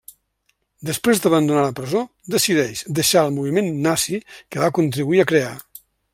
Després 0.89 1.19
d'abandonar 1.25 1.65
la 1.65 1.75
presó, 1.79 2.01
decideix 2.37 2.81
deixar 3.01 3.23
el 3.27 3.37
moviment 3.37 3.71
nazi 3.85 4.21
que 4.33 4.65
va 4.65 4.75
contribuir 4.81 5.23
a 5.23 5.29
crear. 5.35 5.55